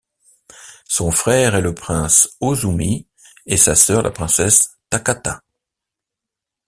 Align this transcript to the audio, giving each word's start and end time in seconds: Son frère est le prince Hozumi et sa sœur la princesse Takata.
Son 0.87 1.11
frère 1.11 1.53
est 1.53 1.61
le 1.61 1.75
prince 1.75 2.35
Hozumi 2.39 3.05
et 3.45 3.55
sa 3.55 3.75
sœur 3.75 4.01
la 4.01 4.09
princesse 4.09 4.75
Takata. 4.89 5.43